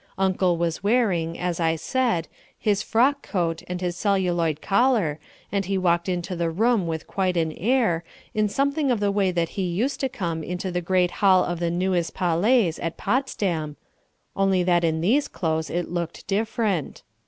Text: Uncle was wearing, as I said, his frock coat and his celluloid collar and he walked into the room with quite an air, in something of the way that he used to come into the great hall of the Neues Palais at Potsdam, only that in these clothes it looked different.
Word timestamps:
Uncle 0.17 0.57
was 0.57 0.81
wearing, 0.83 1.37
as 1.37 1.59
I 1.59 1.75
said, 1.75 2.27
his 2.57 2.81
frock 2.81 3.21
coat 3.21 3.61
and 3.67 3.81
his 3.81 3.95
celluloid 3.95 4.59
collar 4.59 5.19
and 5.51 5.65
he 5.65 5.77
walked 5.77 6.09
into 6.09 6.35
the 6.35 6.49
room 6.49 6.87
with 6.87 7.05
quite 7.05 7.37
an 7.37 7.51
air, 7.51 8.03
in 8.33 8.49
something 8.49 8.89
of 8.89 8.99
the 8.99 9.11
way 9.11 9.29
that 9.29 9.49
he 9.49 9.61
used 9.61 9.99
to 9.99 10.09
come 10.09 10.41
into 10.41 10.71
the 10.71 10.81
great 10.81 11.11
hall 11.21 11.43
of 11.43 11.59
the 11.59 11.69
Neues 11.69 12.09
Palais 12.09 12.73
at 12.81 12.97
Potsdam, 12.97 13.75
only 14.35 14.63
that 14.63 14.83
in 14.83 15.01
these 15.01 15.27
clothes 15.27 15.69
it 15.69 15.87
looked 15.91 16.25
different. 16.25 17.03